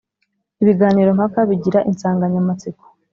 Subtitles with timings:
[0.61, 2.83] Ibiganiro mpaka bigira insanganyamatsiko